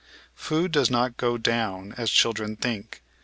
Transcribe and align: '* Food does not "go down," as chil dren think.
'* 0.17 0.33
Food 0.33 0.71
does 0.71 0.89
not 0.89 1.15
"go 1.15 1.37
down," 1.37 1.93
as 1.95 2.09
chil 2.09 2.33
dren 2.33 2.55
think. 2.55 3.03